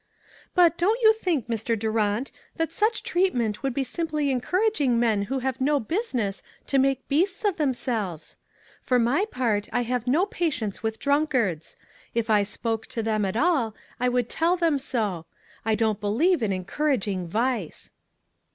"But, 0.55 0.79
don't 0.79 0.99
you 1.03 1.13
think, 1.13 1.45
Mr. 1.47 1.77
Durant, 1.77 2.31
that 2.55 2.73
such 2.73 3.03
treatment 3.03 3.61
would 3.61 3.71
be 3.75 3.83
simpty 3.83 4.31
encouraging 4.31 4.99
men 4.99 5.21
who 5.29 5.37
have 5.45 5.61
no 5.61 5.79
business 5.79 6.41
to 6.65 6.79
make 6.79 7.07
beasts 7.07 7.45
of 7.45 7.57
themselves? 7.57 8.35
For 8.81 8.97
my 8.97 9.25
part, 9.25 9.69
I 9.71 9.83
have 9.83 10.07
no 10.07 10.25
patience 10.25 10.81
with 10.81 10.97
drunkards. 10.97 11.77
If 12.15 12.31
I 12.31 12.41
spoke 12.41 12.87
to 12.87 13.03
them 13.03 13.25
at 13.25 13.37
all, 13.37 13.75
I 13.99 14.09
would 14.09 14.27
tell 14.27 14.57
them 14.57 14.79
so. 14.79 15.27
I 15.63 15.75
don't 15.75 16.01
believe 16.01 16.41
in 16.41 16.51
encouraging 16.51 17.27
vice." 17.27 17.91